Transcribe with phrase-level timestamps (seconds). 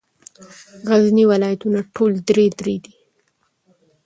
[0.87, 2.93] غرني ولایتونه ټول درې درې دي.